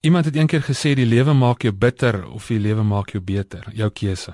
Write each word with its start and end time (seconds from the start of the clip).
Iemand 0.00 0.24
het 0.24 0.36
eendag 0.36 0.64
gesê 0.64 0.94
die 0.96 1.04
lewe 1.04 1.34
maak 1.36 1.60
jou 1.60 1.74
bitter 1.76 2.22
of 2.32 2.46
die 2.48 2.56
lewe 2.58 2.80
maak 2.82 3.10
jou 3.12 3.20
beter, 3.20 3.66
jou 3.76 3.90
keuse. 3.92 4.32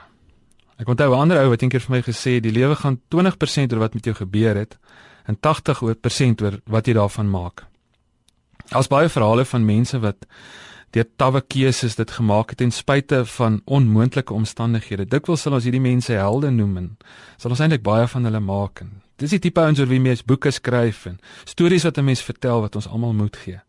Ek 0.79 0.87
onthou 0.87 1.11
'n 1.11 1.19
ander 1.19 1.43
ou 1.43 1.49
wat 1.51 1.63
eendag 1.63 1.83
vir 1.83 1.97
my 1.97 2.03
gesê 2.03 2.41
die 2.41 2.53
lewe 2.53 2.77
gaan 2.77 3.01
20% 3.11 3.73
oor 3.73 3.79
wat 3.79 3.95
met 3.95 4.05
jou 4.05 4.15
gebeur 4.15 4.55
het 4.55 4.79
en 5.27 5.37
80% 5.41 6.43
oor 6.43 6.61
wat 6.67 6.87
jy 6.87 6.93
daarvan 6.93 7.31
maak. 7.31 7.67
Daar's 8.71 8.87
baie 8.87 9.09
verhale 9.09 9.45
van 9.45 9.65
mense 9.65 9.99
wat 9.99 10.27
deur 10.91 11.07
tawwe 11.17 11.41
keuses 11.41 11.97
dit 11.97 12.11
gemaak 12.11 12.49
het 12.51 12.59
ten 12.59 12.71
spyte 12.71 13.27
van 13.27 13.61
onmoontlike 13.65 14.33
omstandighede. 14.33 15.05
Dikwels 15.05 15.41
sal 15.41 15.53
ons 15.53 15.65
hierdie 15.65 15.81
mense 15.81 16.13
helde 16.13 16.51
noem 16.51 16.77
en 16.77 16.97
sal 17.37 17.51
ons 17.51 17.61
eintlik 17.61 17.83
baie 17.83 18.07
van 18.07 18.25
hulle 18.25 18.41
maak. 18.41 18.81
En 18.81 19.03
dis 19.17 19.31
die 19.31 19.39
tipe 19.39 19.61
ouens 19.61 19.81
oor 19.81 19.89
wie 19.89 20.01
mense 20.01 20.25
boeke 20.27 20.51
skryf 20.51 21.07
en 21.07 21.19
stories 21.45 21.85
wat 21.85 21.99
'n 21.99 22.05
mens 22.05 22.23
vertel 22.23 22.61
wat 22.61 22.77
ons 22.77 22.89
almal 22.89 23.13
moet 23.13 23.37
gee. 23.37 23.61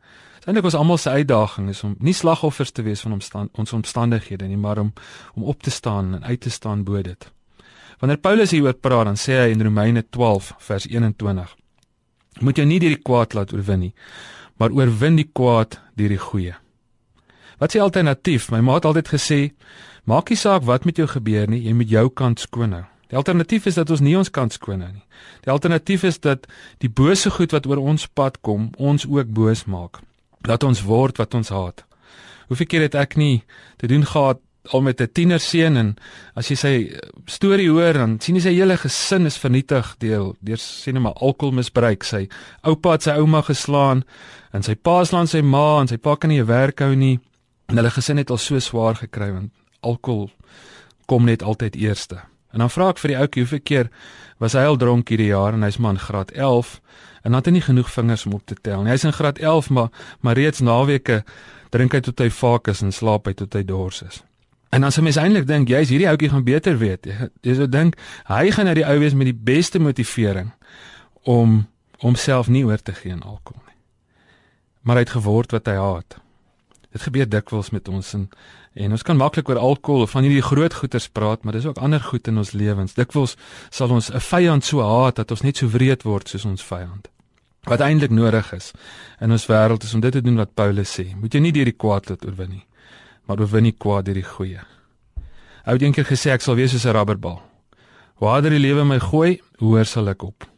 Eintlik 0.47 0.64
was 0.64 0.75
almal 0.79 0.97
se 0.97 1.09
uitdaging 1.09 1.70
is 1.70 1.84
om 1.84 1.96
nie 2.00 2.14
slagoffers 2.14 2.71
te 2.71 2.82
wees 2.82 3.02
van 3.04 3.11
omstand, 3.11 3.50
ons 3.60 3.73
omstandighede 3.73 4.47
nie, 4.47 4.57
maar 4.57 4.79
om 4.79 4.93
om 5.36 5.43
op 5.43 5.64
te 5.64 5.71
staan 5.71 6.14
en 6.15 6.24
uit 6.24 6.39
te 6.39 6.50
staan 6.50 6.83
bo 6.83 7.02
dit. 7.02 7.32
Wanneer 8.00 8.18
Paulus 8.18 8.52
hieroor 8.52 8.74
praat, 8.74 9.05
dan 9.05 9.18
sê 9.18 9.41
hy 9.41 9.50
in 9.52 9.61
Romeine 9.61 10.05
12 10.10 10.54
vers 10.57 10.86
21: 10.88 11.55
Moet 12.39 12.57
jy 12.57 12.66
nie 12.66 12.79
deur 12.79 12.96
die 12.96 13.04
kwaad 13.04 13.33
laat 13.33 13.54
oorwin 13.54 13.79
nie, 13.79 13.93
maar 14.57 14.71
oorwin 14.71 15.16
die 15.16 15.29
kwaad 15.33 15.79
deur 15.96 16.16
die 16.16 16.21
goeie. 16.21 16.55
Wat 17.57 17.74
is 17.74 17.79
die 17.79 17.82
alternatief? 17.82 18.52
My 18.52 18.61
ma 18.61 18.77
het 18.77 18.86
altyd 18.86 19.10
gesê, 19.10 19.39
maak 20.05 20.29
nie 20.29 20.38
saak 20.38 20.64
wat 20.64 20.86
met 20.86 20.97
jou 20.97 21.07
gebeur 21.10 21.50
nie, 21.50 21.64
jy 21.66 21.74
moet 21.74 21.89
jou 21.89 22.10
kant 22.10 22.39
skoon 22.39 22.77
hou. 22.77 22.86
Die 23.07 23.18
alternatief 23.18 23.66
is 23.66 23.75
dat 23.75 23.89
ons 23.89 24.04
nie 24.04 24.18
ons 24.18 24.29
kant 24.29 24.54
skoon 24.54 24.82
hou 24.82 24.92
nie. 24.92 25.06
Die 25.46 25.52
alternatief 25.52 26.04
is 26.04 26.20
dat 26.20 26.47
die 26.84 26.89
bose 26.89 27.30
goed 27.30 27.52
wat 27.52 27.66
oor 27.66 27.78
ons 27.78 28.07
pad 28.07 28.42
kom, 28.42 28.71
ons 28.78 29.06
ook 29.07 29.28
boos 29.28 29.66
maak 29.66 30.02
dat 30.47 30.64
ons 30.64 30.83
word 30.88 31.18
wat 31.18 31.33
ons 31.33 31.50
haat. 31.50 31.83
Hoeveel 32.47 32.67
keer 32.72 32.86
het 32.88 32.95
ek 32.95 33.17
nie 33.20 33.44
te 33.81 33.88
doen 33.88 34.06
gehad 34.06 34.39
al 34.73 34.81
met 34.81 35.02
'n 35.02 35.11
tienerseun 35.11 35.78
en 35.78 35.95
as 36.36 36.47
jy 36.47 36.55
sy 36.55 36.99
storie 37.25 37.69
hoor 37.69 37.94
dan 37.94 38.19
sien 38.19 38.36
jy 38.36 38.41
sy 38.41 38.53
hele 38.53 38.77
gesin 38.77 39.25
is 39.25 39.38
vernietig 39.38 39.95
deel 39.99 40.36
deur 40.42 40.58
sê 40.58 40.92
net 40.92 41.02
maar 41.02 41.14
alkoholmisbruik 41.14 42.03
sy 42.03 42.27
oupa 42.64 42.92
het 42.92 43.03
sy 43.03 43.11
ouma 43.11 43.42
geslaan 43.42 44.03
en 44.53 44.64
sy 44.64 44.75
pa 44.75 45.05
slaan 45.05 45.27
sy 45.27 45.42
ma 45.42 45.81
en 45.81 45.88
sy 45.88 45.97
pa 45.97 46.16
kan 46.16 46.30
nie 46.30 46.42
'n 46.42 46.47
werk 46.47 46.80
hou 46.80 46.95
nie 46.95 47.19
en 47.69 47.77
hulle 47.77 47.89
gesin 47.89 48.17
het 48.17 48.30
al 48.30 48.38
so 48.38 48.59
swaar 48.59 48.95
gekry 48.95 49.31
want 49.31 49.52
alkohol 49.81 50.30
kom 51.05 51.25
net 51.25 51.44
altyd 51.44 51.75
eerste 51.75 52.21
en 52.53 52.63
dan 52.63 52.71
vra 52.73 52.89
ek 52.93 53.01
vir 53.03 53.13
die 53.13 53.19
ouetjie 53.19 53.43
hoeveel 53.43 53.63
keer 53.63 53.89
was 54.41 54.53
hy 54.53 54.63
al 54.69 54.77
dronk 54.77 55.09
hierdie 55.09 55.31
jaar 55.31 55.53
en 55.57 55.65
hy's 55.65 55.79
man 55.81 55.99
graad 55.99 56.31
11 56.31 56.77
en 57.27 57.33
dan 57.33 57.41
het 57.41 57.49
hy 57.49 57.51
nie 57.57 57.65
genoeg 57.65 57.89
vingers 57.91 58.25
om 58.25 58.37
op 58.37 58.45
te 58.47 58.55
tel 58.61 58.83
nie. 58.83 58.93
Hy's 58.93 59.03
in 59.03 59.13
graad 59.13 59.39
11, 59.43 59.69
maar 59.69 59.89
maar 60.21 60.37
reeds 60.39 60.61
naweke 60.63 61.23
drink 61.75 61.93
hy 61.97 61.99
tot 62.05 62.19
hy 62.23 62.29
vaak 62.31 62.69
is 62.71 62.81
en 62.85 62.93
slaap 62.95 63.27
hy 63.27 63.33
tot 63.35 63.53
hy 63.57 63.63
dors 63.67 64.01
is. 64.05 64.21
En 64.71 64.83
dan 64.83 64.91
sou 64.91 65.03
mens 65.03 65.19
eintlik 65.19 65.47
dink 65.47 65.71
jy's 65.71 65.91
hierdie 65.91 66.07
ouetjie 66.07 66.29
gaan 66.31 66.45
beter 66.47 66.77
weet. 66.79 67.07
Jy 67.43 67.55
sou 67.57 67.67
dink 67.67 67.97
hy 68.29 68.51
gaan 68.55 68.69
nou 68.69 68.75
die 68.77 68.85
ou 68.87 68.95
wees 69.01 69.15
met 69.17 69.27
die 69.27 69.35
beste 69.35 69.79
motivering 69.79 70.53
om 71.27 71.65
homself 72.03 72.47
nie 72.47 72.63
oor 72.67 72.79
te 72.79 72.95
gee 72.95 73.11
aan 73.11 73.25
alkohol 73.25 73.63
nie. 73.65 73.75
Maar 74.87 75.01
hy 75.01 75.05
het 75.07 75.15
geword 75.17 75.55
wat 75.55 75.67
hy 75.67 75.75
haat. 75.75 76.19
Dit 76.97 77.05
gebeur 77.05 77.27
dikwels 77.29 77.69
met 77.75 77.87
ons 77.93 78.13
en 78.17 78.23
en 78.77 78.93
ons 78.93 79.03
kan 79.05 79.17
maklik 79.17 79.49
oor 79.49 79.57
alkohol 79.57 80.03
of 80.05 80.11
van 80.13 80.25
hierdie 80.25 80.43
groot 80.45 80.73
goeters 80.73 81.07
praat, 81.09 81.43
maar 81.43 81.55
dis 81.57 81.65
ook 81.65 81.79
ander 81.81 82.01
goed 82.01 82.27
in 82.29 82.37
ons 82.37 82.51
lewens. 82.53 82.93
Dikwels 82.93 83.35
sal 83.73 83.89
ons 83.93 84.09
'n 84.13 84.21
vyand 84.21 84.65
so 84.65 84.81
haat 84.81 85.15
dat 85.15 85.31
ons 85.31 85.41
net 85.41 85.57
so 85.57 85.67
wreed 85.67 86.03
word 86.03 86.29
soos 86.29 86.45
ons 86.45 86.63
vyand 86.63 87.09
wat 87.67 87.81
eintlik 87.83 88.11
nodig 88.11 88.53
is 88.53 88.71
in 89.19 89.31
ons 89.31 89.45
wêreld 89.49 89.83
is 89.83 89.93
om 89.93 89.99
dit 89.99 90.11
te 90.11 90.21
doen 90.21 90.37
wat 90.39 90.53
Paulus 90.55 90.99
sê. 90.99 91.15
Moet 91.15 91.33
jy 91.33 91.39
nie 91.39 91.51
deur 91.51 91.65
die 91.65 91.75
kwaad 91.75 92.09
laat 92.09 92.25
oorwin 92.25 92.49
nie, 92.49 92.65
maar 93.25 93.39
oorwin 93.39 93.63
die 93.63 93.75
kwaad 93.75 94.05
deur 94.05 94.19
die 94.21 94.23
goeie. 94.23 94.63
Hy 95.65 95.73
het 95.75 95.81
eendag 95.81 96.07
gesê 96.07 96.31
ek 96.31 96.41
sal 96.41 96.55
wees 96.55 96.71
soos 96.71 96.85
'n 96.85 96.95
rubberbal. 96.95 97.41
Hoe 98.15 98.27
harder 98.27 98.51
die 98.51 98.59
lewe 98.59 98.85
my 98.85 98.99
gooi, 98.99 99.41
hoër 99.59 99.85
sal 99.85 100.07
ek 100.09 100.23
op. 100.23 100.56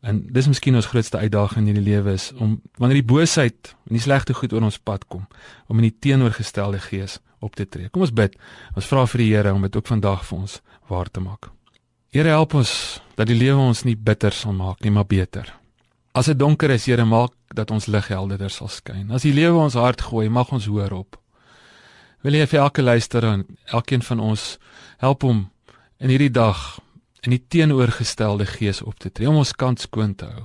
En 0.00 0.20
dis 0.32 0.46
miskien 0.48 0.76
ons 0.78 0.86
grootste 0.88 1.18
uitdaging 1.20 1.66
in 1.66 1.74
hierdie 1.74 1.92
lewe 1.92 2.14
is 2.16 2.30
om 2.40 2.56
wanneer 2.80 3.02
die 3.02 3.10
boosheid 3.12 3.74
en 3.88 3.98
die 3.98 4.02
slegte 4.02 4.34
goed 4.34 4.54
oor 4.56 4.64
ons 4.64 4.80
pad 4.80 5.04
kom, 5.12 5.26
om 5.68 5.80
in 5.82 5.90
die 5.90 5.96
teenoorgestelde 6.08 6.80
gees 6.86 7.18
op 7.44 7.56
te 7.56 7.66
tree. 7.68 7.90
Kom 7.92 8.04
ons 8.06 8.14
bid. 8.16 8.36
Ons 8.76 8.88
vra 8.88 9.04
vir 9.08 9.24
die 9.24 9.30
Here 9.34 9.52
om 9.52 9.64
dit 9.64 9.76
ook 9.76 9.88
vandag 9.88 10.24
vir 10.28 10.38
ons 10.38 10.60
waar 10.88 11.08
te 11.12 11.20
maak. 11.20 11.50
Here 12.10 12.32
help 12.32 12.56
ons 12.58 12.72
dat 13.16 13.28
die 13.28 13.38
lewe 13.38 13.60
ons 13.60 13.84
nie 13.84 13.96
bitter 13.96 14.34
sal 14.34 14.56
maak 14.56 14.80
nie, 14.84 14.90
maar 14.90 15.06
beter. 15.08 15.52
As 16.16 16.26
dit 16.26 16.38
donker 16.38 16.72
is, 16.74 16.88
Here, 16.88 17.04
maak 17.04 17.36
dat 17.54 17.70
ons 17.70 17.86
lig 17.86 18.08
helderder 18.10 18.50
sal 18.50 18.70
skyn. 18.72 19.10
As 19.14 19.22
die 19.22 19.34
lewe 19.34 19.60
ons 19.60 19.76
hart 19.78 20.02
gooi, 20.08 20.28
mag 20.28 20.50
ons 20.52 20.66
hoor 20.66 20.92
op. 20.96 21.18
Wil 22.24 22.36
jy 22.40 22.46
vir 22.50 22.60
elke 22.64 22.82
luisteraar 22.82 23.38
en 23.38 23.44
elkeen 23.72 24.02
van 24.04 24.20
ons 24.20 24.56
help 25.00 25.24
om 25.24 25.44
in 26.00 26.12
hierdie 26.12 26.32
dag 26.32 26.80
in 27.20 27.34
die 27.34 27.42
teenoorgestelde 27.48 28.46
gees 28.46 28.82
op 28.82 28.98
te 28.98 29.12
tree, 29.12 29.28
om 29.28 29.40
ons 29.42 29.52
kant 29.52 29.80
skoon 29.80 30.14
te 30.14 30.24
hou, 30.24 30.44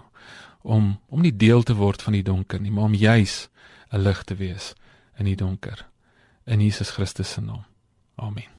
om 0.62 0.96
om 1.08 1.22
nie 1.22 1.36
deel 1.36 1.64
te 1.64 1.76
word 1.76 2.02
van 2.02 2.14
die 2.18 2.24
donker 2.24 2.62
nie, 2.62 2.72
maar 2.72 2.90
om 2.90 2.94
juis 2.94 3.48
'n 3.92 4.02
lig 4.02 4.24
te 4.24 4.36
wees 4.36 4.74
in 5.18 5.26
die 5.26 5.36
donker. 5.36 5.88
In 6.46 6.62
Jesus 6.62 6.90
Christus 6.90 7.32
se 7.32 7.42
naam. 7.42 7.66
Amen. 8.16 8.56